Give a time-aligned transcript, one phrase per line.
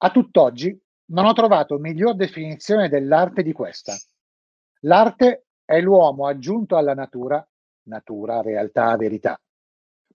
[0.00, 3.96] A tutt'oggi non ho trovato miglior definizione dell'arte di questa.
[4.82, 7.44] L'arte è l'uomo aggiunto alla natura,
[7.88, 9.40] natura, realtà, verità,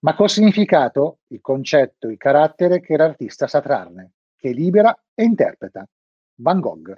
[0.00, 5.86] ma col significato, il concetto, il carattere che l'artista sa trarne, che libera e interpreta.
[6.36, 6.94] Van Gogh.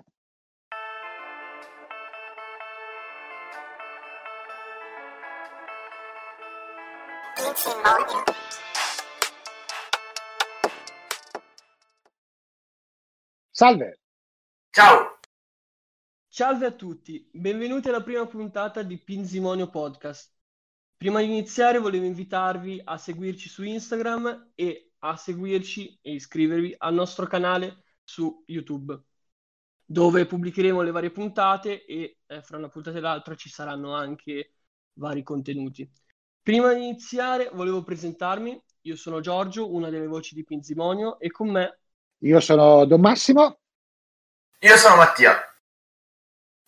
[13.59, 14.01] Salve!
[14.69, 15.19] Ciao!
[16.29, 20.31] Salve a tutti, benvenuti alla prima puntata di Pinzimonio Podcast.
[20.95, 26.93] Prima di iniziare volevo invitarvi a seguirci su Instagram e a seguirci e iscrivervi al
[26.93, 29.05] nostro canale su YouTube,
[29.87, 34.53] dove pubblicheremo le varie puntate e eh, fra una puntata e l'altra ci saranno anche
[34.99, 35.91] vari contenuti.
[36.43, 41.49] Prima di iniziare volevo presentarmi, io sono Giorgio, una delle voci di Pinzimonio e con
[41.49, 41.81] me
[42.19, 43.59] io sono Don Massimo.
[44.61, 45.39] Io sono Mattia.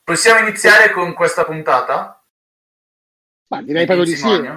[0.02, 2.22] Possiamo iniziare con questa puntata?
[3.48, 4.50] Ma direi proprio di sì.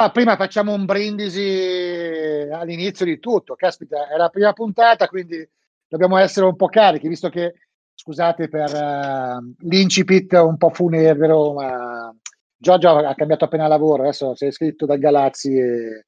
[0.00, 3.54] Ah, prima facciamo un brindisi all'inizio di tutto.
[3.54, 5.48] Caspita, è la prima puntata, quindi
[5.88, 7.54] dobbiamo essere un po' carichi, visto che,
[7.94, 12.14] scusate per uh, l'incipit un po' funevero, ma
[12.56, 16.06] Giorgio ha cambiato appena lavoro, adesso si è iscritto dal Galazzi e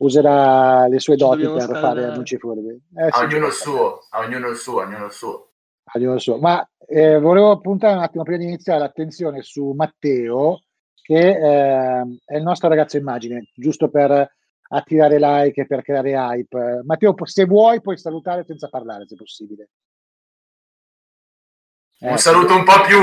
[0.00, 2.80] userà le sue doti per fare annunci furbi.
[2.96, 5.50] Eh, a ognuno il suo, a ognuno il suo, ognuno il suo.
[5.92, 6.38] Ognuno il suo.
[6.38, 10.62] Ma eh, volevo puntare un attimo prima di iniziare l'attenzione su Matteo,
[11.02, 14.36] che eh, è il nostro ragazzo immagine, giusto per
[14.72, 16.82] attirare like e per creare hype.
[16.84, 19.70] Matteo, se vuoi puoi salutare senza parlare, se possibile.
[21.98, 22.98] Un saluto un po' più...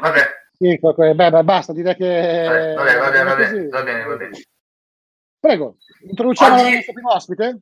[0.00, 0.20] Vabbè.
[0.52, 2.74] Sì, beh, beh, basta, direi che...
[2.74, 4.38] Vabbè, vabbè, vabbè, vabbè, va bene, va bene.
[5.46, 6.66] Prego, introduciamo Oggi...
[6.66, 7.60] il nostro primo ospite.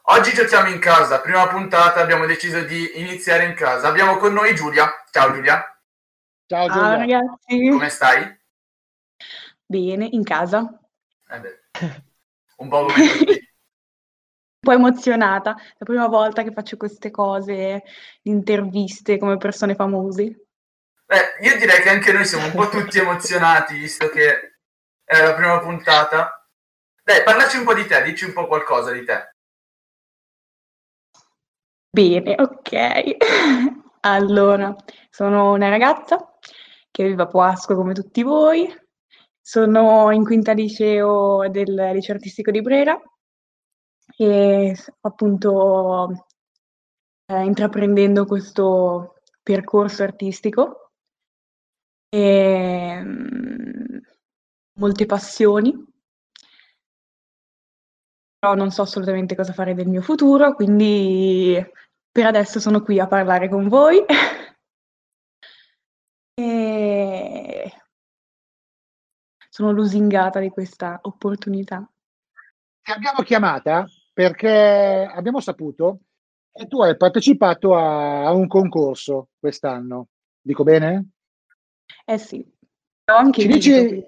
[0.00, 3.86] Oggi giochiamo in casa, prima puntata abbiamo deciso di iniziare in casa.
[3.86, 4.90] Abbiamo con noi Giulia.
[5.10, 5.62] Ciao Giulia.
[6.46, 6.82] Ciao Giulia.
[6.82, 7.68] Ciao ragazzi.
[7.68, 8.40] Come stai?
[9.66, 10.80] Bene, in casa.
[11.28, 12.02] Eh
[12.56, 12.92] un po' un
[14.58, 17.82] po' emozionata, la prima volta che faccio queste cose,
[18.22, 20.46] interviste come persone famose.
[21.04, 24.60] Beh, io direi che anche noi siamo un po' tutti emozionati, visto che
[25.04, 26.32] è la prima puntata.
[27.08, 29.32] Dai, parlaci un po' di te, dici un po' qualcosa di te.
[31.88, 33.16] Bene, ok.
[34.00, 34.76] allora,
[35.08, 36.36] sono una ragazza
[36.90, 38.70] che vive a Poasco come tutti voi.
[39.40, 43.00] Sono in quinta liceo del liceo artistico di Brera
[44.14, 46.26] e appunto
[47.24, 50.90] eh, intraprendendo questo percorso artistico
[52.10, 54.00] e mh,
[54.74, 55.87] molte passioni
[58.38, 61.60] però non so assolutamente cosa fare del mio futuro, quindi
[62.10, 64.04] per adesso sono qui a parlare con voi.
[66.34, 67.72] e
[69.48, 71.84] sono lusingata di questa opportunità.
[72.80, 76.02] Ti abbiamo chiamata perché abbiamo saputo
[76.52, 80.08] che tu hai partecipato a, un concorso quest'anno.
[80.40, 81.10] Dico bene?
[82.04, 82.38] Eh sì.
[83.10, 84.04] Ho anche Ci dici,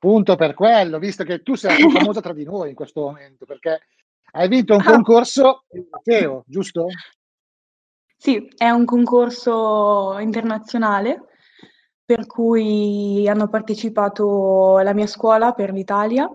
[0.00, 3.00] Appunto per quello, visto che tu sei la più famosa tra di noi in questo
[3.00, 3.80] momento, perché
[4.30, 4.92] hai vinto un ah.
[4.92, 6.86] concorso Matteo, giusto?
[8.16, 11.24] Sì, è un concorso internazionale
[12.04, 16.28] per cui hanno partecipato la mia scuola per l'Italia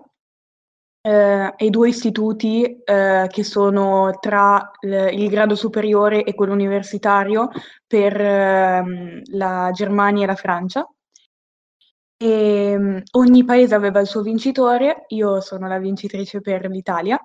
[1.00, 7.48] eh, e due istituti eh, che sono tra l- il grado superiore e quello universitario
[7.86, 10.86] per eh, la Germania e la Francia.
[12.16, 17.18] E, ehm, ogni paese aveva il suo vincitore, io sono la vincitrice per l'Italia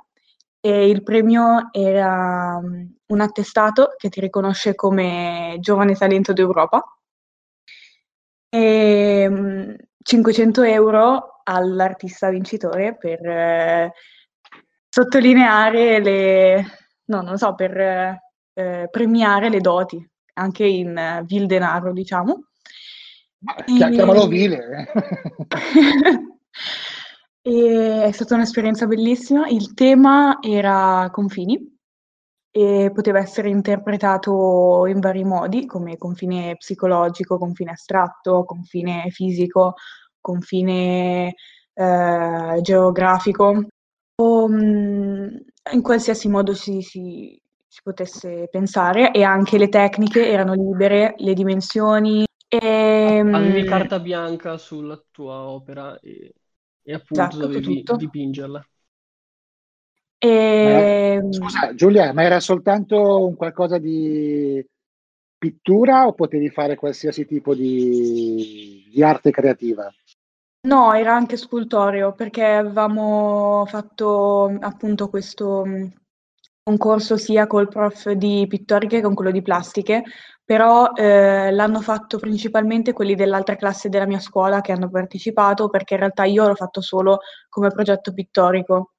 [0.62, 6.84] e il premio era mm, un attestato che ti riconosce come giovane talento d'Europa
[8.50, 13.94] e 500 mm, euro all'artista vincitore per eh,
[14.90, 16.66] sottolineare le,
[17.06, 20.04] no, non so, per eh, premiare le doti,
[20.34, 22.49] anche in eh, vil denaro, diciamo.
[23.66, 24.88] Chiamalo vile.
[27.42, 29.48] è stata un'esperienza bellissima.
[29.48, 31.78] Il tema era confini
[32.52, 39.76] e poteva essere interpretato in vari modi, come confine psicologico, confine astratto, confine fisico,
[40.20, 41.36] confine
[41.74, 43.68] eh, geografico,
[44.22, 45.40] o um,
[45.72, 51.34] in qualsiasi modo si, si, si potesse pensare e anche le tecniche erano libere, le
[51.34, 53.34] dimensioni, Ehm...
[53.34, 56.34] Avevi carta bianca sulla tua opera e,
[56.82, 57.96] e appunto esatto, dovevi tutto.
[57.96, 58.68] dipingerla.
[60.18, 61.28] E...
[61.30, 64.66] Scusa Giulia, ma era soltanto un qualcosa di
[65.38, 69.90] pittura o potevi fare qualsiasi tipo di, di arte creativa?
[70.68, 75.64] No, era anche scultoreo perché avevamo fatto appunto questo
[76.62, 80.04] concorso sia col prof di pittoriche che con quello di plastiche,
[80.50, 85.94] però eh, l'hanno fatto principalmente quelli dell'altra classe della mia scuola che hanno partecipato perché
[85.94, 87.20] in realtà io l'ho fatto solo
[87.50, 88.94] come progetto pittorico.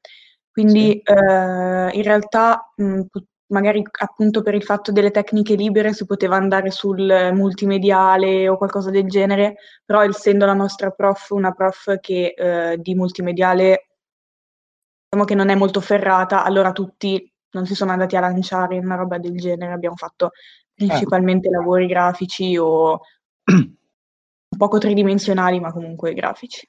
[0.48, 1.12] Quindi sì.
[1.12, 3.00] eh, in realtà mh,
[3.48, 8.90] magari appunto per il fatto delle tecniche libere si poteva andare sul multimediale o qualcosa
[8.90, 13.88] del genere, però essendo la nostra prof una prof che eh, di multimediale
[15.08, 18.84] diciamo che non è molto ferrata, allora tutti non si sono andati a lanciare in
[18.84, 20.30] una roba del genere, abbiamo fatto
[20.86, 21.50] principalmente eh.
[21.50, 23.00] lavori grafici o
[24.56, 26.68] poco tridimensionali, ma comunque grafici.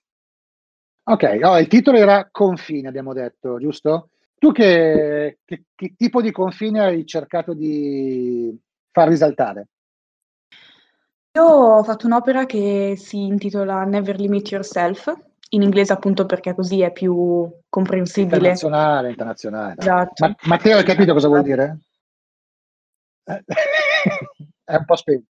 [1.04, 4.10] Ok, oh, il titolo era Confine, abbiamo detto, giusto?
[4.38, 8.56] Tu che, che, che, tipo di confine hai cercato di
[8.92, 9.68] far risaltare?
[11.34, 15.14] Io ho fatto un'opera che si intitola Never Limit Yourself,
[15.50, 18.36] in inglese appunto perché così è più comprensibile.
[18.36, 19.76] Internazionale, internazionale.
[19.78, 20.26] Esatto.
[20.26, 21.80] Ma, Matteo, hai capito cosa vuol dire?
[24.72, 25.30] è un po' spento.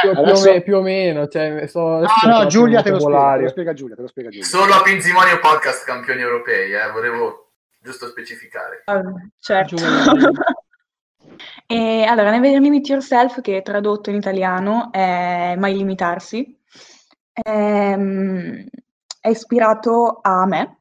[0.00, 0.50] Più, Adesso...
[0.50, 3.72] più, più, o meno, cioè, so, no, no, Giulia te lo, spiega, te lo, spiega,
[3.72, 4.46] Giulia, te lo spiega Giulia.
[4.46, 8.82] Solo a Pinzimonio Podcast campioni europei, eh, volevo giusto specificare.
[8.86, 9.76] Uh, certo.
[11.66, 16.58] e, allora, Never Limit Yourself, che tradotto in italiano è Mai limitarsi,
[17.32, 18.66] è, ehm,
[19.20, 20.78] è ispirato a me,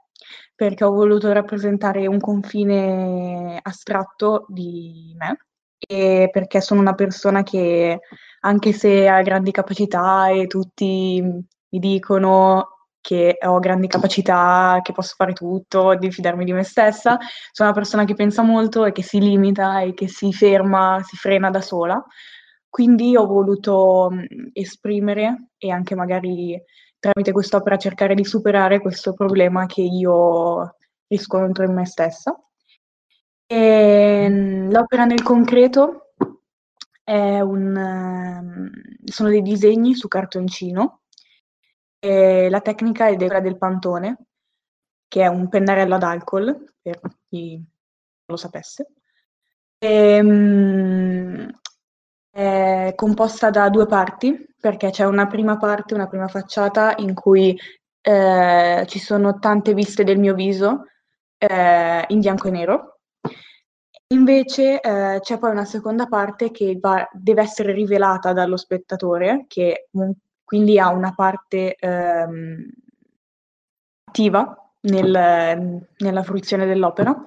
[0.56, 5.38] perché ho voluto rappresentare un confine astratto di me
[5.88, 8.00] e perché sono una persona che
[8.42, 12.70] anche se ha grandi capacità e tutti mi dicono
[13.02, 17.18] che ho grandi capacità, che posso fare tutto, di fidarmi di me stessa.
[17.52, 21.18] Sono una persona che pensa molto e che si limita e che si ferma, si
[21.18, 22.02] frena da sola.
[22.70, 24.10] Quindi ho voluto
[24.54, 26.60] esprimere e anche magari
[26.98, 30.76] tramite quest'opera cercare di superare questo problema che io
[31.08, 32.34] riscontro in me stessa.
[33.46, 34.28] E,
[34.70, 36.14] l'opera nel concreto
[37.06, 38.72] un,
[39.04, 41.02] sono dei disegni su cartoncino
[42.00, 44.18] e la tecnica è quella del pantone,
[45.08, 47.00] che è un pennarello ad alcol, per
[47.30, 47.66] chi non
[48.26, 48.92] lo sapesse.
[49.78, 51.50] E, um,
[52.30, 57.58] è composta da due parti, perché c'è una prima parte, una prima facciata in cui
[58.02, 60.86] eh, ci sono tante viste del mio viso
[61.38, 62.93] eh, in bianco e nero.
[64.14, 69.90] Invece eh, c'è poi una seconda parte che va, deve essere rivelata dallo spettatore, che
[70.44, 72.70] quindi ha una parte ehm,
[74.06, 77.24] attiva nel, nella fruizione dell'opera,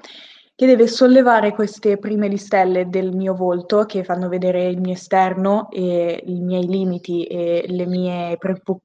[0.54, 5.68] che deve sollevare queste prime listelle del mio volto che fanno vedere il mio esterno
[5.70, 8.38] e i miei limiti e le mie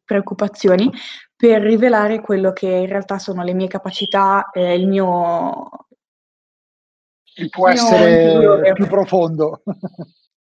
[0.03, 0.91] preoccupazioni
[1.35, 5.69] per rivelare quello che in realtà sono le mie capacità, eh, il mio...
[7.35, 9.61] Il può essere più profondo.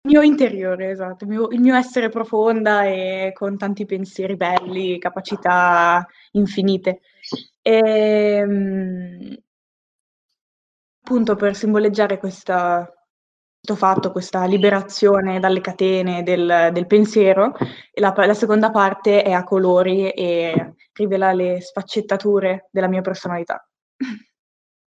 [0.04, 4.98] Il mio interiore, esatto, il mio, il mio essere profonda e con tanti pensieri belli,
[4.98, 7.02] capacità infinite.
[7.62, 9.38] E, ehm,
[11.04, 12.92] appunto per simboleggiare questa,
[13.64, 17.54] questo fatto, questa liberazione dalle catene del, del pensiero,
[17.94, 23.64] la, la, seconda parte è a colori e rivela le sfaccettature della mia personalità.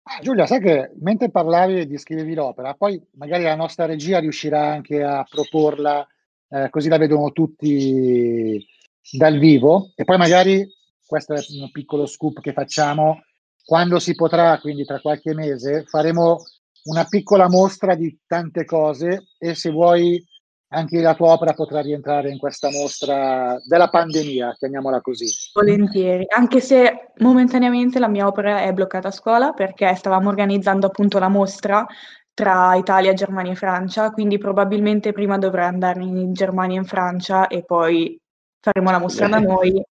[0.04, 4.66] Ah, Giulia, sai che mentre parlavi e descrivevi l'opera, poi magari la nostra regia riuscirà
[4.66, 6.06] anche a proporla
[6.48, 8.64] eh, così la vedono tutti
[9.12, 9.92] dal vivo.
[9.94, 10.66] E poi magari,
[11.06, 13.22] questo è un piccolo scoop che facciamo,
[13.64, 16.38] quando si potrà, quindi tra qualche mese, faremo
[16.84, 20.22] una piccola mostra di tante cose e se vuoi
[20.72, 25.26] anche la tua opera potrà rientrare in questa mostra della pandemia, chiamiamola così.
[25.52, 31.18] Volentieri, anche se momentaneamente la mia opera è bloccata a scuola perché stavamo organizzando appunto
[31.18, 31.86] la mostra
[32.34, 37.46] tra Italia, Germania e Francia, quindi probabilmente prima dovrei andare in Germania e in Francia
[37.46, 38.18] e poi
[38.60, 39.82] faremo la mostra da noi.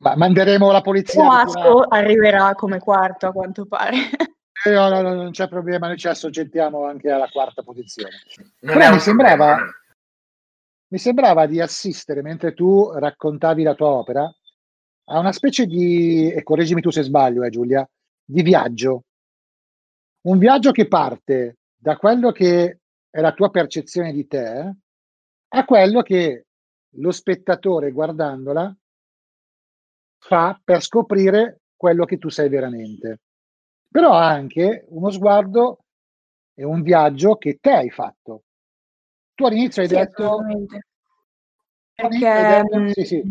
[0.00, 1.24] Ma manderemo la polizia.
[1.24, 3.96] Moasco arriverà come quarto a quanto pare.
[4.64, 8.10] Eh, no, no, no, non c'è problema, noi ci assoggettiamo anche alla quarta posizione.
[8.58, 9.56] Però mi sembrava,
[10.88, 14.22] mi sembrava di assistere, mentre tu raccontavi la tua opera,
[15.10, 17.88] a una specie di, e correggimi tu se sbaglio, eh, Giulia,
[18.24, 19.04] di viaggio.
[20.22, 22.80] Un viaggio che parte da quello che
[23.10, 24.74] è la tua percezione di te
[25.50, 26.46] a quello che
[26.96, 28.76] lo spettatore guardandola
[30.18, 33.20] fa per scoprire quello che tu sei veramente.
[33.90, 35.78] però anche uno sguardo
[36.54, 38.42] e un viaggio che te hai fatto.
[39.38, 40.40] Tu all'inizio hai sì, detto...
[41.94, 42.88] Perché, hai detto...
[42.92, 43.22] Sì, sì.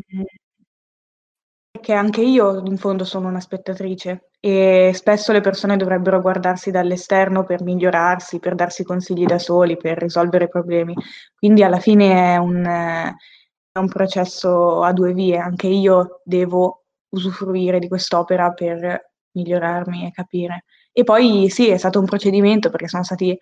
[1.70, 7.44] perché anche io in fondo sono una spettatrice e spesso le persone dovrebbero guardarsi dall'esterno
[7.44, 10.96] per migliorarsi, per darsi consigli da soli, per risolvere problemi.
[11.36, 17.80] Quindi alla fine è un, è un processo a due vie, anche io devo usufruire
[17.80, 20.64] di quest'opera per migliorarmi e capire.
[20.94, 23.38] E poi sì, è stato un procedimento perché sono stati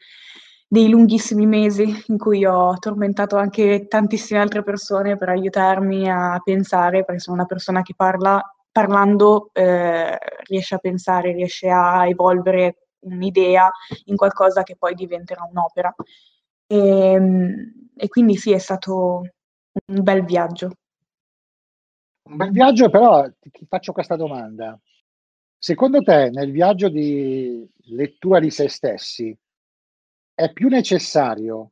[0.68, 7.04] dei lunghissimi mesi in cui ho tormentato anche tantissime altre persone per aiutarmi a pensare,
[7.04, 8.42] perché sono una persona che parla,
[8.72, 10.18] parlando eh,
[10.48, 13.72] riesce a pensare, riesce a evolvere un'idea
[14.06, 15.94] in qualcosa che poi diventerà un'opera.
[16.68, 19.22] E, ehm, e quindi sì, è stato
[19.88, 20.72] un bel viaggio.
[22.24, 24.78] Un bel viaggio, però ti, ti faccio questa domanda.
[25.58, 29.36] Secondo te, nel viaggio di lettura di se stessi,
[30.36, 31.72] è più necessario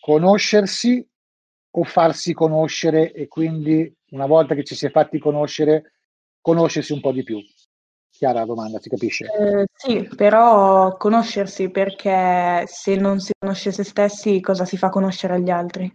[0.00, 1.06] conoscersi
[1.70, 5.92] o farsi conoscere e quindi una volta che ci si è fatti conoscere,
[6.40, 7.38] conoscersi un po' di più?
[8.10, 9.26] Chiara la domanda, si capisce?
[9.26, 15.34] Eh, sì, però conoscersi perché se non si conosce se stessi, cosa si fa conoscere
[15.34, 15.94] agli altri?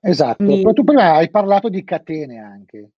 [0.00, 0.72] Esatto, Quindi...
[0.72, 2.90] tu prima hai parlato di catene anche,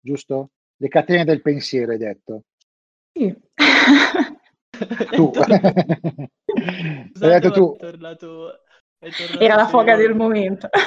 [0.00, 0.50] giusto?
[0.76, 2.44] Le catene del pensiero hai detto.
[3.12, 3.36] Sì.
[5.10, 5.30] tu.
[5.34, 6.30] hai
[7.14, 7.76] detto tu.
[7.78, 8.60] Tornato,
[8.98, 10.68] tornato Era la foga del momento.
[10.70, 10.78] Eh,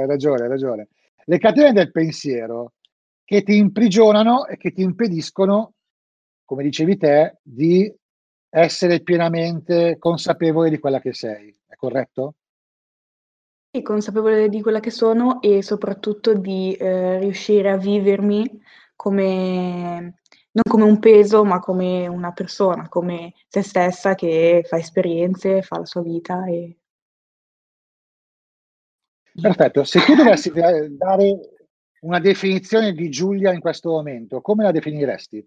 [0.00, 0.88] hai ragione, hai ragione.
[1.24, 2.74] Le catene del pensiero
[3.24, 5.72] che ti imprigionano e che ti impediscono,
[6.44, 7.92] come dicevi te, di
[8.48, 11.52] essere pienamente consapevole di quella che sei.
[11.66, 12.34] È corretto?
[13.82, 18.62] consapevole di quella che sono e soprattutto di eh, riuscire a vivermi
[18.94, 20.20] come,
[20.56, 25.78] non come un peso, ma come una persona, come se stessa che fa esperienze, fa
[25.78, 26.46] la sua vita.
[26.46, 26.78] E...
[29.38, 31.56] Perfetto, se tu dovessi dare
[32.00, 35.46] una definizione di Giulia in questo momento, come la definiresti?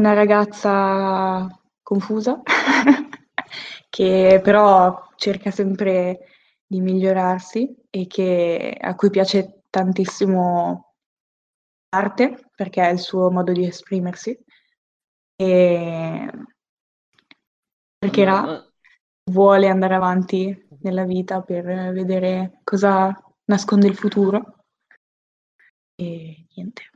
[0.00, 1.46] Una ragazza
[1.82, 2.40] confusa,
[3.90, 6.28] che però cerca sempre
[6.66, 10.91] di migliorarsi e che, a cui piace tantissimo
[11.92, 14.36] l'arte perché è il suo modo di esprimersi
[15.36, 16.30] e
[17.98, 18.66] cercherà,
[19.30, 24.64] vuole andare avanti nella vita per vedere cosa nasconde il futuro
[25.94, 26.90] e niente.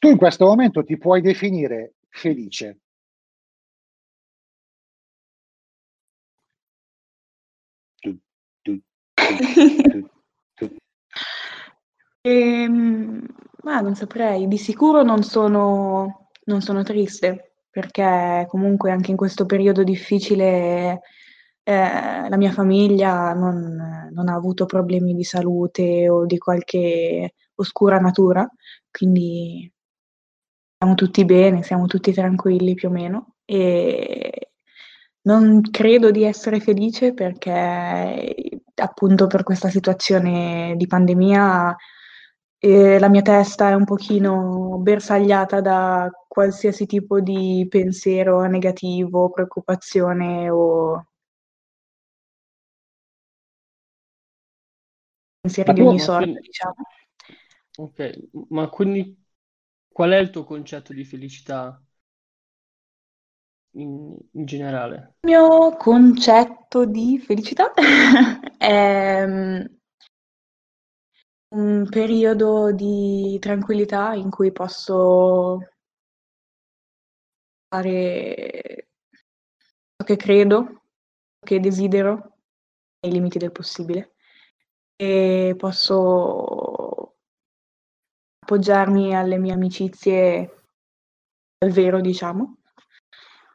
[0.00, 2.78] Tu in questo momento ti puoi definire felice.
[12.24, 13.26] Ehm,
[13.64, 19.44] ma non saprei, di sicuro non sono, non sono triste, perché comunque anche in questo
[19.44, 21.00] periodo difficile
[21.64, 27.98] eh, la mia famiglia non, non ha avuto problemi di salute o di qualche oscura
[27.98, 28.48] natura,
[28.90, 29.70] quindi
[30.78, 34.50] siamo tutti bene, siamo tutti tranquilli più o meno e
[35.22, 38.34] non credo di essere felice perché
[38.74, 41.76] appunto per questa situazione di pandemia
[42.64, 50.48] eh, la mia testa è un pochino bersagliata da qualsiasi tipo di pensiero negativo, preoccupazione
[50.48, 51.06] o
[55.40, 56.40] pensieri di ogni sorta, quindi...
[56.40, 56.74] diciamo.
[57.78, 59.20] Ok, ma quindi
[59.88, 61.82] qual è il tuo concetto di felicità
[63.72, 65.16] in, in generale?
[65.22, 67.72] Il mio concetto di felicità
[68.56, 69.64] è mm,
[71.52, 75.58] un periodo di tranquillità in cui posso
[77.68, 78.88] fare
[79.96, 82.36] ciò che credo, ciò che desidero,
[83.00, 84.14] nei limiti del possibile,
[84.96, 87.16] e posso
[88.40, 90.64] appoggiarmi alle mie amicizie
[91.58, 92.56] al vero, diciamo,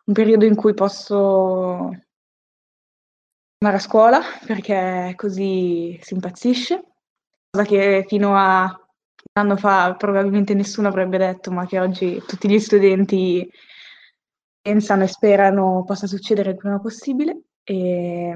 [0.06, 1.92] un periodo in cui posso
[3.60, 6.97] andare a scuola perché così si impazzisce,
[7.64, 12.60] che fino a un anno fa probabilmente nessuno avrebbe detto, ma che oggi tutti gli
[12.60, 13.50] studenti
[14.62, 17.42] pensano e sperano possa succedere il prima possibile.
[17.64, 18.36] E,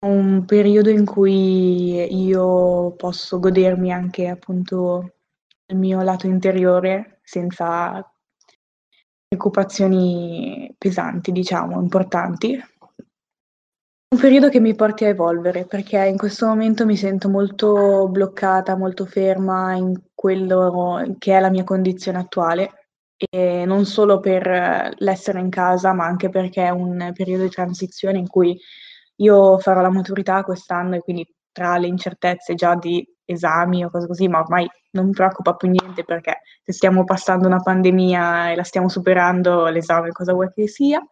[0.00, 5.14] un periodo in cui io posso godermi anche appunto
[5.66, 8.00] il mio lato interiore senza
[9.26, 12.58] preoccupazioni pesanti, diciamo, importanti.
[14.10, 18.74] Un periodo che mi porti a evolvere, perché in questo momento mi sento molto bloccata,
[18.74, 22.88] molto ferma in quello che è la mia condizione attuale
[23.30, 28.18] e non solo per l'essere in casa, ma anche perché è un periodo di transizione
[28.18, 28.58] in cui
[29.16, 34.06] io farò la maturità quest'anno e quindi tra le incertezze già di esami o cose
[34.06, 38.54] così, ma ormai non mi preoccupa più niente perché se stiamo passando una pandemia e
[38.56, 41.02] la stiamo superando, l'esame cosa vuoi che sia.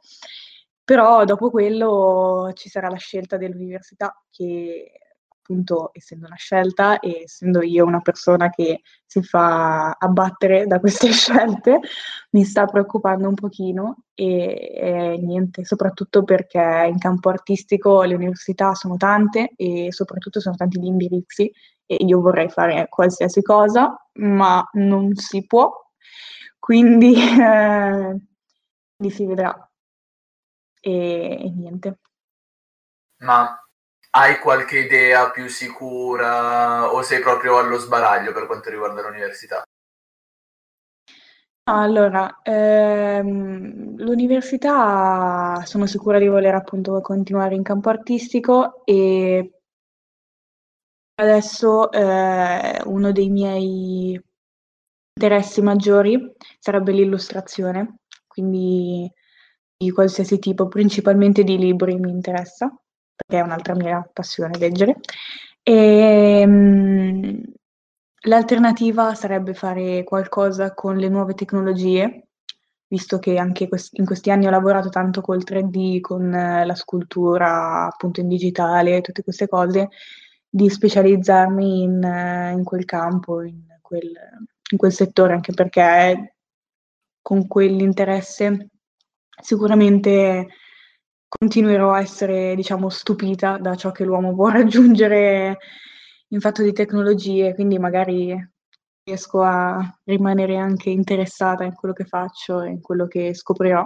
[0.87, 4.93] Però dopo quello ci sarà la scelta dell'università che
[5.40, 11.11] appunto essendo una scelta e essendo io una persona che si fa abbattere da queste
[11.12, 11.81] scelte,
[12.31, 18.75] mi sta preoccupando un pochino e, e, niente, soprattutto perché in campo artistico le università
[18.75, 21.50] sono tante e soprattutto sono tanti gli indirizzi
[21.85, 25.69] e io vorrei fare qualsiasi cosa, ma non si può,
[26.61, 28.21] quindi, eh,
[29.11, 29.69] si vedrà.
[30.87, 31.99] E, e niente.
[33.23, 33.61] Ma
[34.11, 39.64] hai qualche idea più sicura o sei proprio allo sbaraglio per quanto riguarda l'università?
[41.69, 49.50] Allora, ehm, l'università sono sicura di voler appunto continuare in campo artistico e
[51.16, 54.21] adesso eh, uno dei miei
[55.14, 59.11] interessi maggiori sarebbe l'illustrazione, quindi
[59.76, 62.75] di qualsiasi tipo, principalmente di libri mi interessa
[63.14, 64.97] perché è un'altra mia passione leggere.
[65.62, 67.42] E, um,
[68.26, 72.28] l'alternativa sarebbe fare qualcosa con le nuove tecnologie,
[72.88, 76.75] visto che anche quest- in questi anni ho lavorato tanto col 3D, con eh, la
[76.75, 79.88] scultura appunto in digitale, tutte queste cose,
[80.49, 84.12] di specializzarmi in, eh, in quel campo, in quel,
[84.71, 86.37] in quel settore, anche perché
[87.23, 88.68] con quell'interesse
[89.43, 90.49] sicuramente
[91.28, 95.59] continuerò a essere, diciamo, stupita da ciò che l'uomo può raggiungere
[96.28, 98.35] in fatto di tecnologie, quindi magari
[99.05, 103.84] riesco a rimanere anche interessata in quello che faccio e in quello che scoprirò.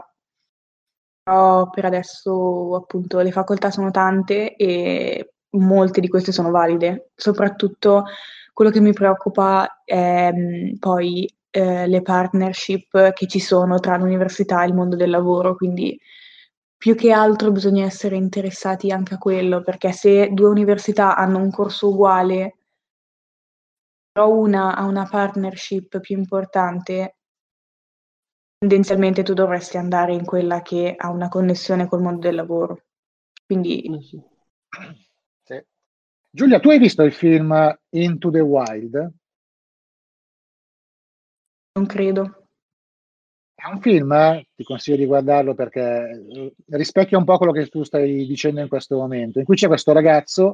[1.23, 7.11] Però per adesso appunto le facoltà sono tante e molte di queste sono valide.
[7.15, 8.05] Soprattutto
[8.53, 14.63] quello che mi preoccupa è mh, poi eh, le partnership che ci sono tra l'università
[14.63, 15.99] e il mondo del lavoro, quindi
[16.77, 21.51] più che altro bisogna essere interessati anche a quello, perché se due università hanno un
[21.51, 22.57] corso uguale,
[24.11, 27.17] però una ha una partnership più importante,
[28.59, 32.85] tendenzialmente tu dovresti andare in quella che ha una connessione col mondo del lavoro.
[33.45, 33.83] Quindi...
[33.83, 34.23] Eh sì.
[36.33, 39.13] Giulia, tu hai visto il film Into the Wild?
[41.73, 42.47] Non credo.
[43.55, 47.67] È un film, eh, ti consiglio di guardarlo perché eh, rispecchia un po' quello che
[47.69, 50.51] tu stai dicendo in questo momento, in cui c'è questo ragazzo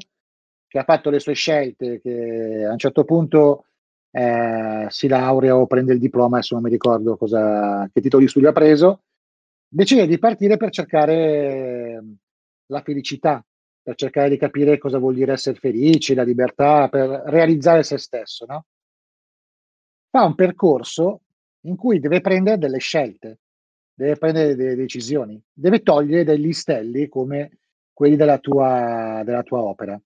[0.66, 3.66] che ha fatto le sue scelte, che a un certo punto
[4.10, 8.28] eh, si laurea o prende il diploma, adesso non mi ricordo cosa, che titolo di
[8.28, 9.02] studio ha preso,
[9.68, 12.02] decide di partire per cercare
[12.66, 13.42] la felicità,
[13.82, 18.44] per cercare di capire cosa vuol dire essere felici, la libertà, per realizzare se stesso.
[18.46, 18.64] No?
[20.16, 21.24] Fa un percorso
[21.66, 23.40] in cui deve prendere delle scelte,
[23.92, 27.58] deve prendere delle decisioni, deve togliere degli stelli come
[27.92, 30.00] quelli della tua, della tua opera.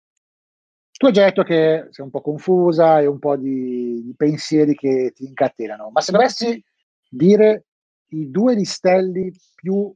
[0.90, 4.74] Tu hai già detto che sei un po' confusa e un po' di, di pensieri
[4.74, 6.60] che ti incatenano, ma se dovessi
[7.08, 7.66] dire
[8.08, 9.94] i due listelli più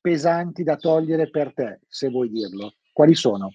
[0.00, 3.50] pesanti da togliere per te, se vuoi dirlo, quali sono?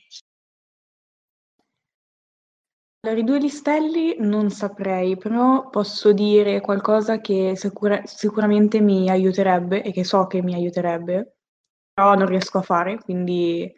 [3.05, 9.83] Allora, i due listelli non saprei, però posso dire qualcosa che sicura- sicuramente mi aiuterebbe
[9.83, 11.35] e che so che mi aiuterebbe,
[11.93, 13.69] però non riesco a fare, quindi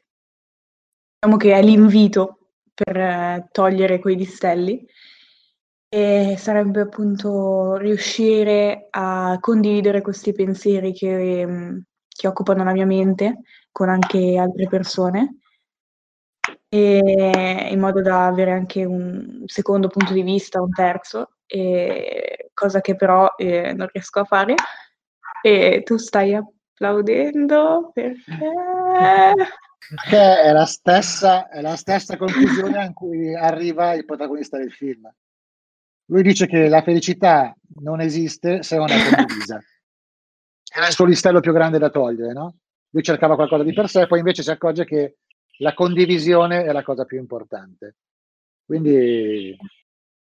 [1.19, 2.37] diciamo che è l'invito
[2.73, 4.85] per eh, togliere quei listelli.
[5.87, 13.41] E sarebbe appunto riuscire a condividere questi pensieri che, mm, che occupano la mia mente
[13.71, 15.39] con anche altre persone
[16.75, 22.81] e in modo da avere anche un secondo punto di vista, un terzo, e cosa
[22.81, 24.55] che però eh, non riesco a fare.
[25.41, 28.51] E tu stai applaudendo perché...
[29.87, 35.07] Perché è la stessa, è la stessa conclusione a cui arriva il protagonista del film.
[36.07, 39.61] Lui dice che la felicità non esiste se non è condivisa.
[40.63, 42.55] È il suo listello più grande da togliere, no?
[42.89, 45.17] Lui cercava qualcosa di per sé, poi invece si accorge che
[45.59, 47.95] la condivisione è la cosa più importante.
[48.65, 49.55] Quindi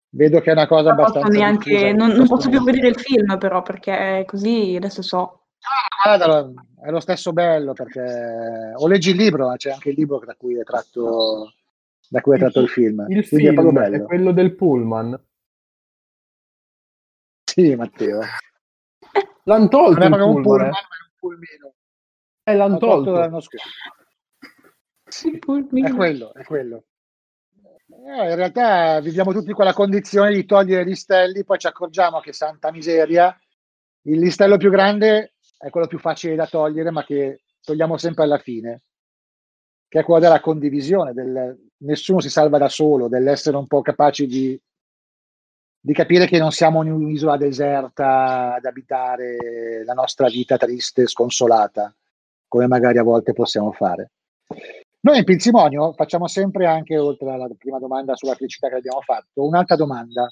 [0.10, 1.28] vedo che è una cosa non abbastanza...
[1.28, 6.52] Neanche, non, non posso più vedere il film però perché così adesso so Ah, guarda,
[6.82, 10.58] è lo stesso bello perché o leggi il libro, c'è anche il libro da cui
[10.60, 11.54] è tratto,
[12.10, 13.06] da cui è tratto il, il film.
[13.10, 15.24] Il film è, è quello del pullman.
[17.44, 18.22] Sì, Matteo.
[19.44, 20.70] L'hanno tolto non è un pullman, pullman, eh.
[20.70, 21.74] ma è un pulmino.
[22.44, 23.12] Eh, l'hanno tolto.
[23.12, 23.68] l'anno scorso.
[25.12, 25.38] Sì,
[25.84, 26.84] è quello, è quello.
[27.54, 32.34] Eh, in realtà viviamo tutti quella condizione di togliere gli stelli, poi ci accorgiamo che
[32.34, 33.38] santa miseria,
[34.04, 38.40] il listello più grande è quello più facile da togliere, ma che togliamo sempre alla
[38.40, 38.84] fine,
[39.88, 44.26] che è quello della condivisione, del nessuno si salva da solo, dell'essere un po' capaci
[44.26, 44.60] di,
[45.80, 51.94] di capire che non siamo in un'isola deserta ad abitare la nostra vita triste, sconsolata,
[52.48, 54.12] come magari a volte possiamo fare.
[55.04, 59.44] Noi in Pinzimonio facciamo sempre anche, oltre alla prima domanda sulla felicità che abbiamo fatto,
[59.44, 60.32] un'altra domanda,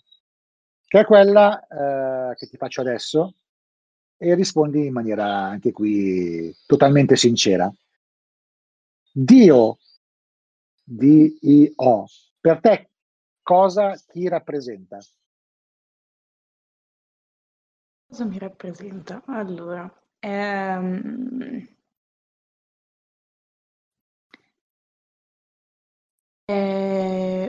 [0.85, 3.33] che è quella eh, che ti faccio adesso,
[4.15, 7.71] e rispondi in maniera anche qui totalmente sincera.
[9.11, 9.79] Dio,
[10.83, 12.05] D-I-O,
[12.39, 12.89] per te
[13.41, 14.99] cosa ti rappresenta?
[18.07, 19.23] Cosa mi rappresenta?
[19.25, 21.77] Allora, ehm...
[26.49, 27.47] è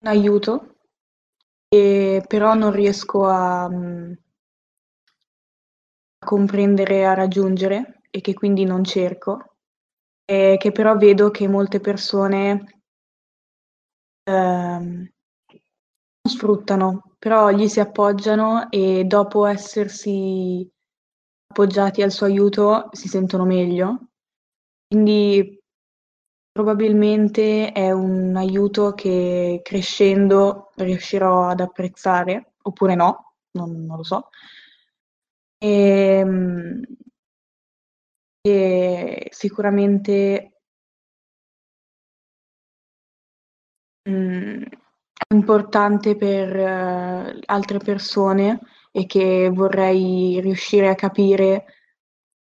[0.00, 0.76] un aiuto,
[1.68, 4.12] e però non riesco a, mm,
[6.20, 9.56] a comprendere, a raggiungere e che quindi non cerco,
[10.24, 12.82] e che però vedo che molte persone
[14.26, 15.06] ehm,
[16.28, 20.68] sfruttano, però gli si appoggiano e dopo essersi
[21.48, 24.08] appoggiati al suo aiuto si sentono meglio.
[24.88, 25.61] Quindi
[26.52, 34.28] Probabilmente è un aiuto che crescendo riuscirò ad apprezzare, oppure no, non, non lo so.
[35.58, 36.82] Ehm,
[38.44, 40.52] e, sicuramente
[44.08, 44.62] mm,
[45.28, 48.60] è importante per uh, altre persone
[48.90, 51.64] e che vorrei riuscire a capire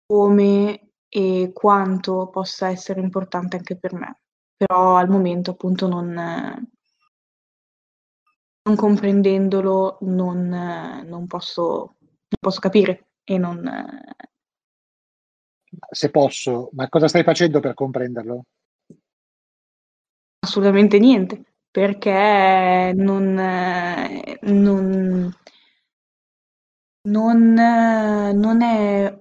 [0.06, 4.20] come e quanto possa essere importante anche per me.
[4.56, 6.12] Però al momento appunto non,
[8.62, 10.48] non comprendendolo non,
[11.04, 13.68] non, posso, non posso capire e non...
[15.90, 18.44] Se posso, ma cosa stai facendo per comprenderlo?
[20.40, 23.34] Assolutamente niente, perché non,
[24.42, 25.32] non,
[27.02, 29.19] non, non è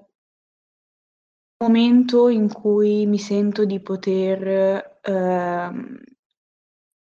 [1.62, 6.02] momento in cui mi sento di poter ehm,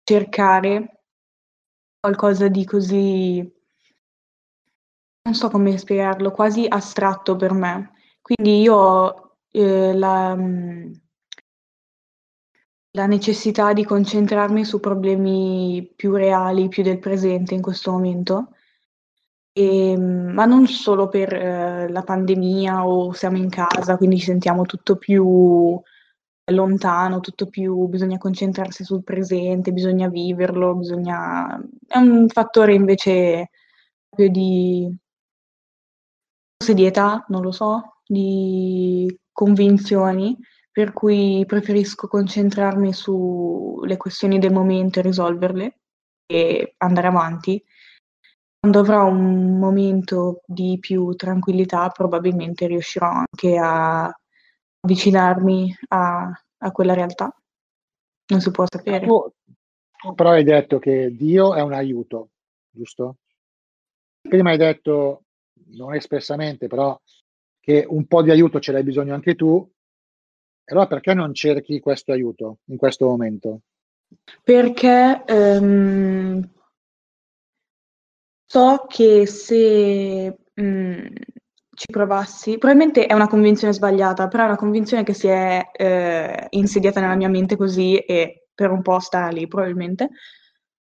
[0.04, 1.02] cercare
[2.00, 3.38] qualcosa di così,
[5.24, 7.94] non so come spiegarlo, quasi astratto per me.
[8.22, 10.38] Quindi io ho eh, la,
[12.92, 18.55] la necessità di concentrarmi su problemi più reali, più del presente in questo momento
[19.58, 24.26] e, ehm, ma non solo per eh, la pandemia o siamo in casa, quindi ci
[24.26, 25.80] sentiamo tutto più
[26.52, 31.58] lontano, tutto più bisogna concentrarsi sul presente, bisogna viverlo, bisogna...
[31.88, 33.50] è un fattore invece
[34.10, 34.94] più di
[36.58, 40.38] forse di età, non lo so, di convinzioni,
[40.72, 45.80] per cui preferisco concentrarmi sulle questioni del momento e risolverle
[46.28, 47.64] e andare avanti
[48.66, 54.12] quando avrò un momento di più tranquillità, probabilmente riuscirò anche a
[54.80, 57.32] avvicinarmi a, a quella realtà.
[58.28, 59.06] Non si può sapere.
[60.16, 62.30] Però hai detto che Dio è un aiuto,
[62.72, 63.18] giusto?
[64.20, 65.26] Prima hai detto,
[65.74, 67.00] non espressamente, però
[67.60, 69.72] che un po' di aiuto ce l'hai bisogno anche tu.
[70.66, 73.60] Allora perché non cerchi questo aiuto in questo momento?
[74.42, 76.50] Perché um,
[78.56, 81.08] So che se, mhmm,
[81.76, 86.48] ci provassi probabilmente è una convinzione sbagliata, però è una convinzione che si è, ehm,
[86.52, 90.08] insediata nella mia mente così e per un po' starà lì probabilmente.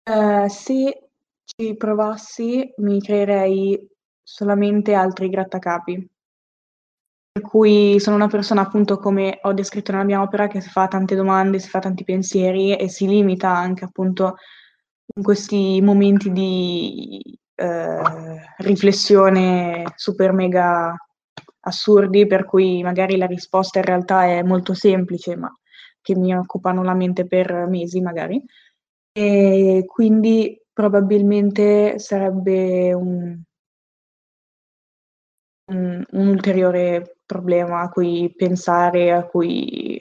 [0.04, 1.10] Ehm, se
[1.46, 3.88] ci provassi mi creerei
[4.24, 6.10] solamente altri grattacapi.
[7.38, 10.88] Per cui sono una persona, appunto, come ho descritto nella mia opera, che si fa
[10.88, 14.36] tante domande, si fa tanti pensieri e si limita anche, appunto
[15.16, 17.20] in questi momenti di
[17.56, 18.02] eh,
[18.58, 20.96] riflessione super mega
[21.62, 25.52] assurdi, per cui magari la risposta in realtà è molto semplice, ma
[26.02, 28.44] che mi occupano la mente per mesi magari.
[29.12, 33.42] E quindi probabilmente sarebbe un,
[35.72, 40.00] un, un ulteriore problema a cui pensare, a cui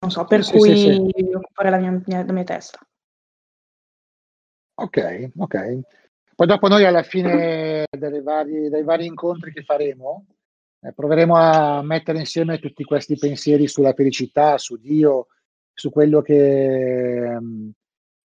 [0.00, 1.34] non so, per sì, cui sì, sì.
[1.34, 2.78] occupare la mia, la mia testa.
[4.82, 5.80] Ok, ok.
[6.34, 7.84] Poi dopo noi alla fine
[8.22, 10.24] vari, dei vari incontri che faremo,
[10.80, 15.26] eh, proveremo a mettere insieme tutti questi pensieri sulla felicità, su Dio,
[15.74, 17.38] su quello che,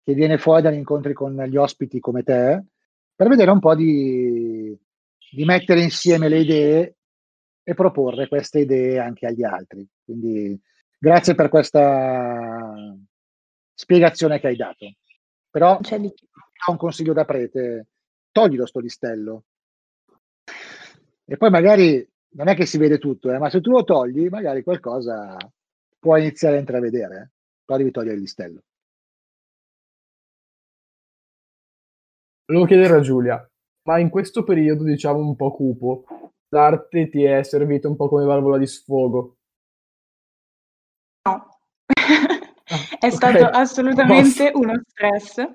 [0.01, 2.63] che viene fuori dagli incontri con gli ospiti come te,
[3.13, 4.77] per vedere un po' di,
[5.31, 6.95] di mettere insieme le idee
[7.63, 9.85] e proporre queste idee anche agli altri.
[10.05, 10.57] Quindi
[10.97, 12.95] grazie per questa
[13.73, 14.85] spiegazione che hai dato.
[15.49, 15.79] Però
[16.65, 16.71] Di...
[16.71, 17.87] un consiglio da prete,
[18.31, 19.43] toglilo sto listello.
[21.25, 24.27] E poi magari non è che si vede tutto, eh, ma se tu lo togli,
[24.27, 25.37] magari qualcosa
[25.97, 27.17] può iniziare a intravedere.
[27.17, 27.29] Eh.
[27.65, 28.61] Però devi togliere il listello.
[32.45, 33.49] Volevo chiedere a Giulia,
[33.87, 36.03] ma in questo periodo, diciamo un po' cupo,
[36.49, 39.37] l'arte ti è servita un po' come valvola di sfogo?
[41.27, 41.49] No, ah,
[42.99, 43.11] è okay.
[43.11, 44.61] stato assolutamente Boss.
[44.61, 45.47] uno stress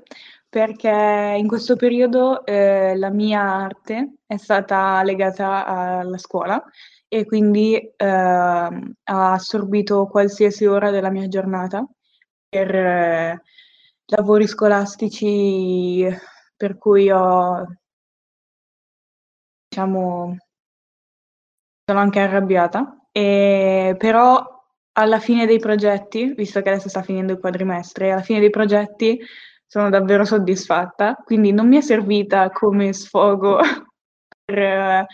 [0.51, 6.63] perché in questo periodo eh, la mia arte è stata legata alla scuola
[7.09, 11.87] e quindi eh, ha assorbito qualsiasi ora della mia giornata
[12.49, 13.43] per eh,
[14.07, 16.07] lavori scolastici
[16.57, 17.65] per cui ho,
[19.69, 20.37] diciamo,
[21.85, 24.45] sono anche arrabbiata, e, però
[24.93, 29.19] alla fine dei progetti, visto che adesso sta finendo il quadrimestre, alla fine dei progetti
[29.71, 33.61] sono davvero soddisfatta, quindi non mi è servita come sfogo
[34.45, 35.07] per,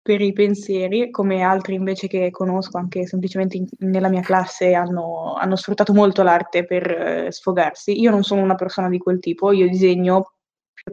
[0.00, 5.34] per, i pensieri, come altri invece che conosco anche semplicemente in, nella mia classe hanno,
[5.34, 7.98] hanno, sfruttato molto l'arte per eh, sfogarsi.
[8.00, 10.34] Io non sono una persona di quel tipo, io disegno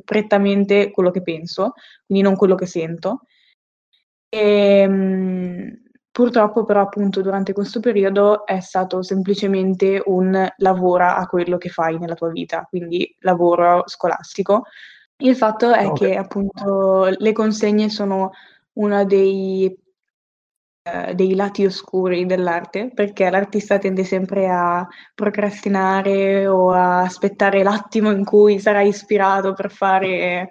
[0.03, 3.25] prettamente quello che penso, quindi non quello che sento.
[4.27, 4.39] E,
[4.79, 5.86] ehm,
[6.17, 11.99] Purtroppo però appunto durante questo periodo è stato semplicemente un lavora a quello che fai
[11.99, 14.63] nella tua vita, quindi lavoro scolastico.
[15.17, 15.93] Il fatto è okay.
[15.93, 18.31] che appunto le consegne sono
[18.73, 19.71] uno dei,
[20.81, 28.09] eh, dei lati oscuri dell'arte, perché l'artista tende sempre a procrastinare o a aspettare l'attimo
[28.09, 30.49] in cui sarà ispirato per fare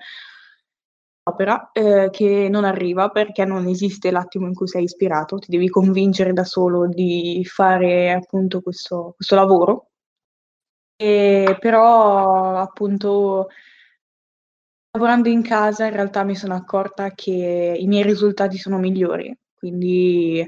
[1.29, 5.69] opera eh, che non arriva perché non esiste l'attimo in cui sei ispirato, ti devi
[5.69, 9.91] convincere da solo di fare appunto questo, questo lavoro.
[10.97, 13.49] E, però appunto
[14.93, 20.43] lavorando in casa in realtà mi sono accorta che i miei risultati sono migliori, quindi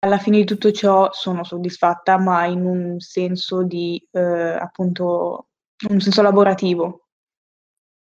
[0.00, 5.48] alla fine di tutto ciò sono soddisfatta, ma in un senso di eh, appunto
[5.88, 7.07] un senso lavorativo,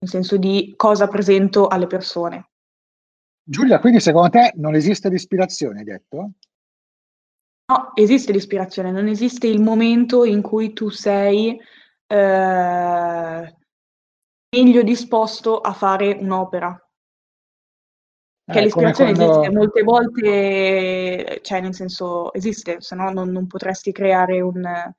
[0.03, 2.49] nel senso di cosa presento alle persone.
[3.41, 6.31] Giulia, quindi secondo te non esiste l'ispirazione, hai detto?
[7.65, 11.57] No, esiste l'ispirazione, non esiste il momento in cui tu sei
[12.05, 13.55] eh,
[14.55, 16.77] meglio disposto a fare un'opera.
[18.45, 19.31] Che eh, l'ispirazione quando...
[19.31, 24.93] esiste molte volte, cioè nel senso esiste, se no non, non potresti creare un,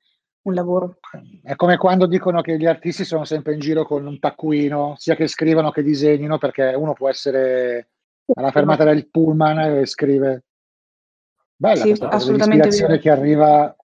[0.45, 0.99] un lavoro.
[1.43, 5.15] È come quando dicono che gli artisti sono sempre in giro con un taccuino, sia
[5.15, 7.89] che scrivano che disegnino, perché uno può essere
[8.35, 10.45] alla fermata del pullman e scrive.
[11.57, 13.75] Bella sì, questa cosa l'ispirazione che arriva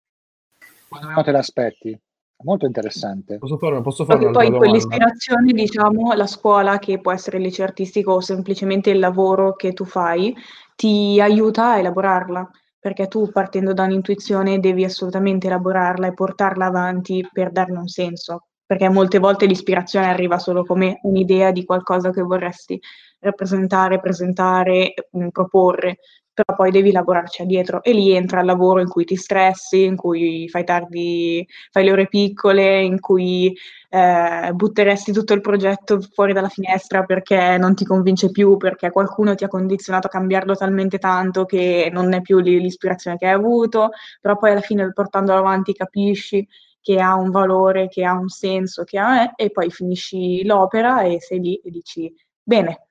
[0.89, 2.01] quando non te l'aspetti.
[2.43, 3.37] Molto interessante.
[3.37, 8.13] Posso fare, posso fare poi quell'ispirazione, diciamo, la scuola, che può essere il liceo artistico
[8.13, 10.35] o semplicemente il lavoro che tu fai,
[10.75, 17.27] ti aiuta a elaborarla perché tu partendo da un'intuizione devi assolutamente elaborarla e portarla avanti
[17.31, 22.23] per darne un senso, perché molte volte l'ispirazione arriva solo come un'idea di qualcosa che
[22.23, 22.81] vorresti
[23.21, 25.99] rappresentare, presentare, mm, proporre,
[26.41, 29.97] però poi devi lavorarci dietro e lì entra il lavoro in cui ti stressi, in
[29.97, 33.55] cui fai tardi, fai le ore piccole, in cui
[33.91, 39.35] eh, butteresti tutto il progetto fuori dalla finestra perché non ti convince più, perché qualcuno
[39.35, 43.91] ti ha condizionato a cambiarlo talmente tanto che non è più l'ispirazione che hai avuto,
[44.21, 46.47] però poi alla fine portandolo avanti capisci
[46.81, 51.21] che ha un valore, che ha un senso, che ha, e poi finisci l'opera e
[51.21, 52.87] sei lì e dici bene,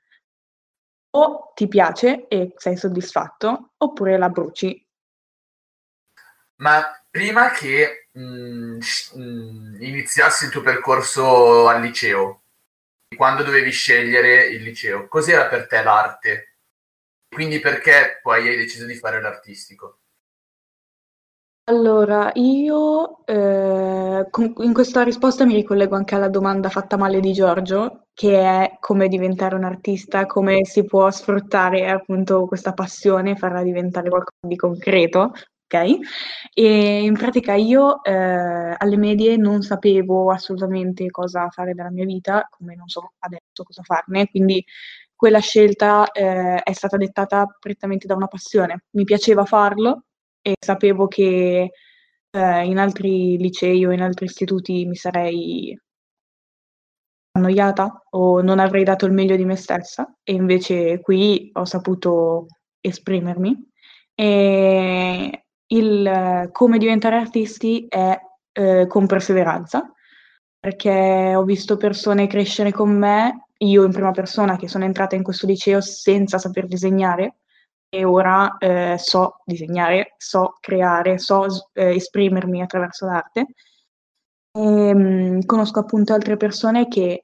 [1.12, 4.86] o ti piace e sei soddisfatto, oppure la bruci.
[6.58, 12.42] Ma prima che mh, mm, mh, mm, iniziassi il tuo percorso al liceo,
[13.16, 16.58] quando dovevi scegliere il liceo, cos'era per te l'arte?
[17.30, 20.00] Quindi perché poi hai deciso di fare l'artistico?
[21.70, 27.32] Allora, io eh, con- in questa risposta mi ricollego anche alla domanda fatta male di
[27.32, 33.62] Giorgio, che è come diventare un artista, come si può sfruttare appunto questa passione farla
[33.62, 35.32] diventare qualcosa di concreto,
[35.66, 35.98] ok?
[36.56, 38.12] E in pratica io eh,
[38.76, 43.84] alle medie non sapevo assolutamente cosa fare della mia vita, come non so adesso cosa
[43.84, 44.64] farne, quindi
[45.16, 48.86] quella scelta eh, è stata dettata prettamente da una passione.
[48.92, 50.06] Mi piaceva farlo
[50.52, 51.72] e sapevo che
[52.32, 55.78] eh, in altri licei o in altri istituti mi sarei
[57.32, 62.48] annoiata o non avrei dato il meglio di me stessa e invece qui ho saputo
[62.82, 63.56] esprimermi.
[64.16, 68.20] E il come diventare artisti è
[68.52, 69.92] eh, con perseveranza
[70.60, 75.24] perché ho visto persone crescere con me, io in prima persona che sono entrata in
[75.24, 77.38] questo liceo senza saper disegnare
[77.90, 83.46] e ora eh, so disegnare, so creare, so eh, esprimermi attraverso l'arte.
[84.52, 87.24] E, ehm, mh, conosco appunto altre persone che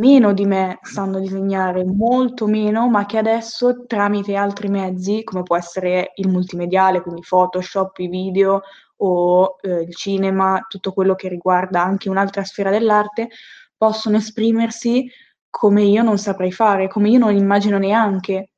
[0.00, 5.56] meno di me sanno disegnare, molto meno, ma che adesso tramite altri mezzi, come può
[5.56, 8.62] essere il multimediale, quindi Photoshop, i video
[8.96, 13.28] o eh, il cinema, tutto quello che riguarda anche un'altra sfera dell'arte,
[13.76, 15.10] possono esprimersi
[15.50, 18.51] come io non saprei fare, come io non immagino neanche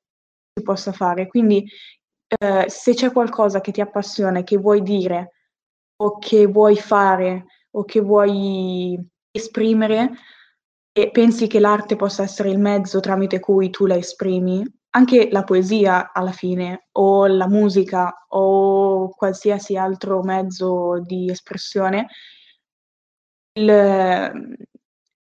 [0.54, 1.26] si possa fare.
[1.26, 1.68] Quindi
[2.38, 5.32] eh, se c'è qualcosa che ti appassiona che vuoi dire
[5.96, 8.98] o che vuoi fare o che vuoi
[9.32, 10.10] esprimere
[10.96, 15.42] e pensi che l'arte possa essere il mezzo tramite cui tu la esprimi, anche la
[15.42, 22.06] poesia alla fine o la musica o qualsiasi altro mezzo di espressione,
[23.54, 24.32] il, la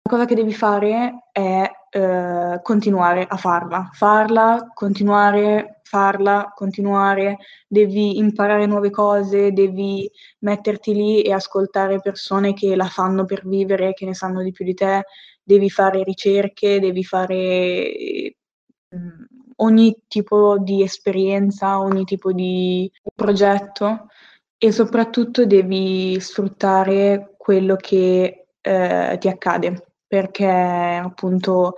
[0.07, 8.65] cosa che devi fare è eh, continuare a farla, farla, continuare, farla, continuare, devi imparare
[8.65, 14.15] nuove cose, devi metterti lì e ascoltare persone che la fanno per vivere, che ne
[14.15, 15.03] sanno di più di te,
[15.43, 18.37] devi fare ricerche, devi fare
[18.95, 19.23] mm,
[19.57, 24.07] ogni tipo di esperienza, ogni tipo di progetto
[24.57, 31.77] e soprattutto devi sfruttare quello che eh, ti accade perché appunto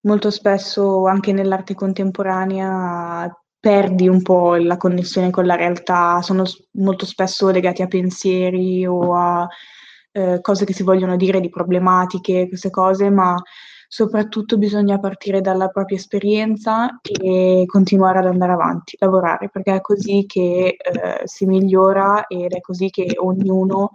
[0.00, 7.06] molto spesso anche nell'arte contemporanea perdi un po' la connessione con la realtà, sono molto
[7.06, 9.48] spesso legati a pensieri o a
[10.12, 13.34] eh, cose che si vogliono dire di problematiche, queste cose, ma
[13.88, 20.26] soprattutto bisogna partire dalla propria esperienza e continuare ad andare avanti, lavorare, perché è così
[20.26, 23.92] che eh, si migliora ed è così che ognuno,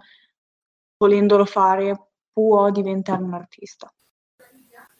[0.98, 2.05] volendolo fare,
[2.36, 3.90] può diventare un artista.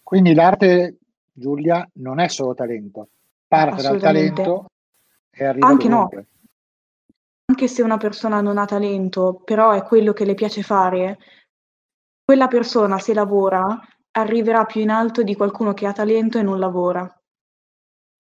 [0.03, 0.96] Quindi l'arte,
[1.31, 3.09] Giulia, non è solo talento,
[3.46, 4.70] parte dal talento
[5.31, 6.16] e arriva Anche dovunque.
[6.16, 6.27] no.
[7.49, 11.18] Anche se una persona non ha talento, però è quello che le piace fare,
[12.25, 13.79] quella persona, se lavora,
[14.12, 17.07] arriverà più in alto di qualcuno che ha talento e non lavora,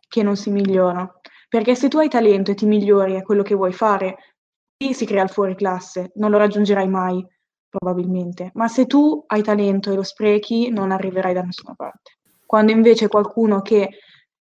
[0.06, 1.10] che non si migliora.
[1.48, 4.36] Perché se tu hai talento e ti migliori a quello che vuoi fare,
[4.76, 7.26] lì si crea il fuori classe, non lo raggiungerai mai
[7.68, 12.18] probabilmente, ma se tu hai talento e lo sprechi non arriverai da nessuna parte.
[12.44, 13.90] Quando invece qualcuno che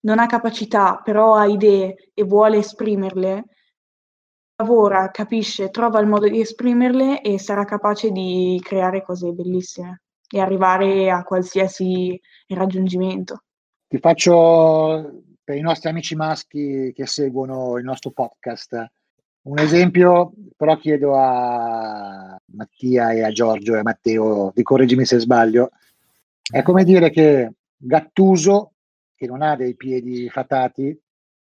[0.01, 3.45] non ha capacità, però ha idee e vuole esprimerle,
[4.57, 10.41] lavora, capisce, trova il modo di esprimerle e sarà capace di creare cose bellissime e
[10.41, 13.43] arrivare a qualsiasi raggiungimento.
[13.89, 18.91] Ti faccio per i nostri amici maschi che seguono il nostro podcast
[19.47, 25.19] un esempio, però chiedo a Mattia e a Giorgio e a Matteo di correggimi se
[25.19, 25.71] sbaglio.
[26.43, 28.73] È come dire che Gattuso,
[29.15, 30.99] che non ha dei piedi fatati,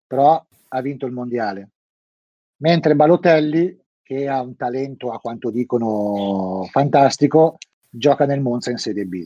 [0.08, 1.70] però ha vinto il mondiale.
[2.58, 7.58] Mentre Balotelli, che ha un talento, a quanto dicono, fantastico,
[7.90, 9.26] gioca nel Monza in Serie B.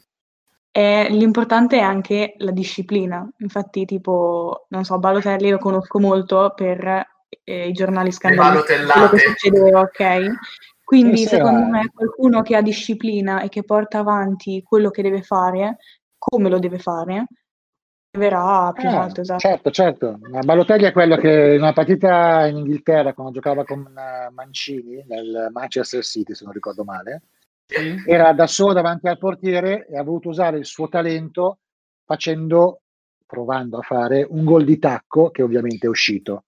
[0.72, 3.28] E l'importante è anche la disciplina.
[3.38, 7.08] Infatti, tipo, non so, Balotelli lo conosco molto per
[7.44, 10.32] eh, i giornali scandalosi, quello che succedeva, ok?
[10.86, 15.24] Quindi sì, secondo me qualcuno che ha disciplina e che porta avanti quello che deve
[15.24, 15.78] fare,
[16.16, 17.26] come lo deve fare,
[18.12, 19.22] arriverà più eh, alto.
[19.22, 19.40] Esatto.
[19.40, 20.20] Certo, certo.
[20.44, 25.50] Balotelli è quello che in una partita in Inghilterra, quando giocava con uh, Mancini nel
[25.52, 27.24] Manchester City, se non ricordo male,
[27.80, 28.04] mm.
[28.06, 31.58] era da solo davanti al portiere e ha voluto usare il suo talento
[32.06, 32.82] facendo,
[33.26, 36.44] provando a fare un gol di tacco che ovviamente è uscito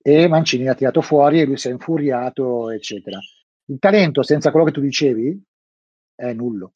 [0.00, 3.18] e Mancini l'ha tirato fuori e lui si è infuriato, eccetera.
[3.70, 5.42] Il talento senza quello che tu dicevi
[6.14, 6.72] è nullo.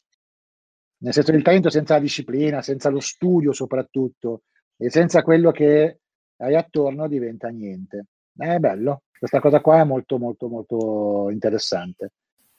[0.98, 4.42] Nel senso che il talento senza la disciplina, senza lo studio soprattutto,
[4.76, 6.00] e senza quello che
[6.36, 8.06] hai attorno diventa niente.
[8.36, 12.12] È bello, questa cosa qua è molto molto molto interessante.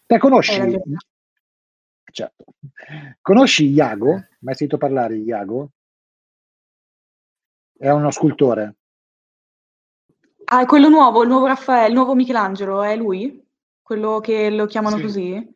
[0.05, 0.61] Te conosci?
[2.11, 2.45] Certo.
[3.21, 4.27] Conosci Iago?
[4.39, 5.71] Mai sentito parlare di Iago?
[7.77, 8.75] È uno scultore.
[10.45, 13.42] Ah, è quello nuovo, il nuovo Raffaele, il nuovo Michelangelo, è lui?
[13.83, 15.01] Quello che lo chiamano Sì.
[15.01, 15.55] così?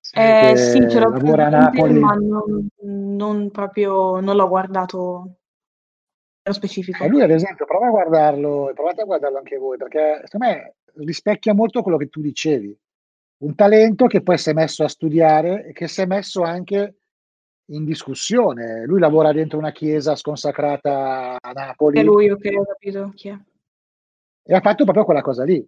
[0.00, 1.98] Sì, Eh, sì, ce l'ho lavora a Napoli.
[1.98, 5.38] ma non, non proprio, non l'ho guardato
[6.42, 7.02] nello specifico.
[7.02, 10.74] E lui, ad esempio, prova a guardarlo, provate a guardarlo anche voi, perché secondo me
[11.04, 12.78] rispecchia molto quello che tu dicevi.
[13.38, 16.98] Un talento che poi si è messo a studiare e che si è messo anche
[17.70, 18.84] in discussione.
[18.84, 23.36] Lui lavora dentro una chiesa sconsacrata a Napoli È lui, ok, ho capito chi è.
[24.44, 25.66] e ha fatto proprio quella cosa lì.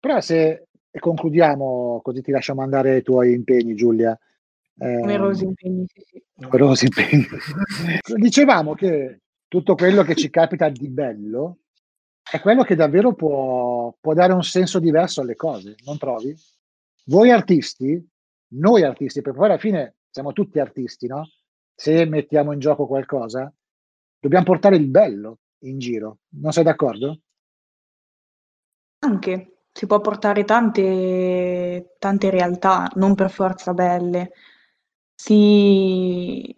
[0.00, 4.18] Però se e concludiamo, così ti lasciamo andare ai tuoi impegni, Giulia.
[4.80, 6.22] Eh, Numerosi impegni, sì, sì.
[6.36, 7.26] numerosi impegni.
[8.16, 11.58] Dicevamo che tutto quello che ci capita di bello
[12.30, 16.34] è quello che davvero può, può dare un senso diverso alle cose, non trovi?
[17.06, 18.06] Voi artisti,
[18.54, 21.28] noi artisti, perché poi alla fine siamo tutti artisti, no?
[21.74, 23.52] Se mettiamo in gioco qualcosa,
[24.18, 26.18] dobbiamo portare il bello in giro.
[26.30, 27.20] Non sei d'accordo?
[29.00, 34.32] Anche si può portare tante, tante realtà, non per forza belle.
[35.14, 36.52] Si...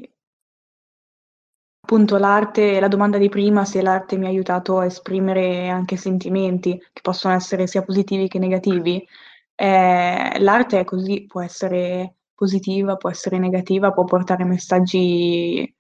[1.83, 6.79] Appunto, l'arte, la domanda di prima, se l'arte mi ha aiutato a esprimere anche sentimenti,
[6.79, 9.07] che possono essere sia positivi che negativi.
[9.55, 15.75] Eh, l'arte è così, può essere positiva, può essere negativa, può portare messaggi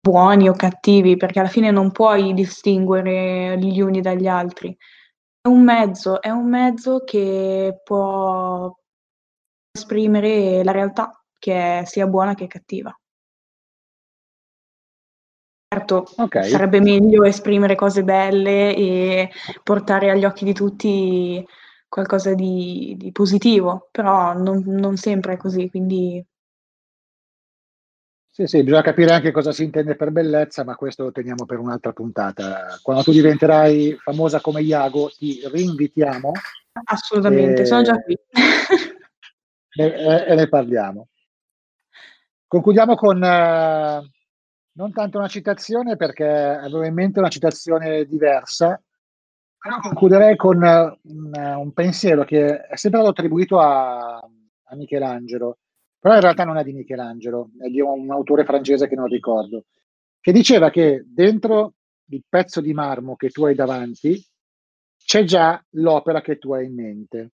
[0.00, 4.76] buoni o cattivi, perché alla fine non puoi distinguere gli uni dagli altri.
[5.44, 8.72] È un mezzo, è un mezzo che può
[9.72, 12.96] esprimere la realtà, che è sia buona che cattiva.
[15.68, 16.44] Certo, Ok.
[16.44, 19.30] sarebbe meglio esprimere cose belle e
[19.64, 21.44] portare agli occhi di tutti
[21.88, 26.24] qualcosa di, di positivo, però non, non sempre è così, quindi
[28.34, 31.58] Sì, sì, bisogna capire anche cosa si intende per bellezza, ma questo lo teniamo per
[31.58, 32.78] un'altra puntata.
[32.80, 36.32] Quando tu diventerai famosa come Iago, ti rinvitiamo
[36.84, 38.18] assolutamente, Eh, sono già qui.
[39.76, 41.08] e, e- e ne parliamo.
[42.46, 44.10] Concludiamo con eh,
[44.72, 48.82] non tanto una citazione, perché avevo in mente una citazione diversa,
[49.58, 55.58] però concluderei con eh, un, un pensiero che è sempre stato attribuito a, a Michelangelo,
[56.02, 59.66] però in realtà non è di Michelangelo, è di un autore francese che non ricordo,
[60.18, 61.74] che diceva che dentro
[62.06, 64.20] il pezzo di marmo che tu hai davanti
[64.96, 67.30] c'è già l'opera che tu hai in mente.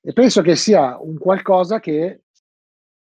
[0.00, 2.22] E penso che sia un qualcosa che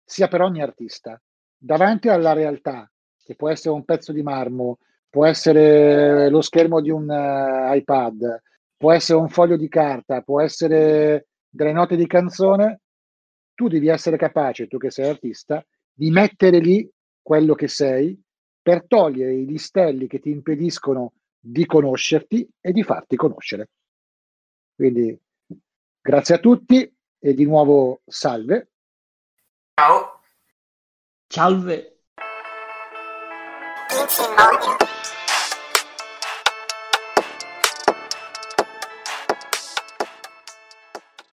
[0.04, 1.18] sia per ogni artista.
[1.56, 2.92] Davanti alla realtà,
[3.24, 8.42] che può essere un pezzo di marmo, può essere lo schermo di un eh, iPad,
[8.76, 12.82] può essere un foglio di carta, può essere delle note di canzone,
[13.60, 16.90] tu devi essere capace, tu che sei artista, di mettere lì
[17.20, 18.18] quello che sei
[18.62, 23.68] per togliere i listelli che ti impediscono di conoscerti e di farti conoscere.
[24.74, 25.14] Quindi
[26.00, 28.70] grazie a tutti e di nuovo salve.
[29.74, 30.22] Ciao.
[31.26, 31.98] Salve.